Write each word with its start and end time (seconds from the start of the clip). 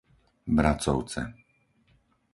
Bracovce 0.59 1.21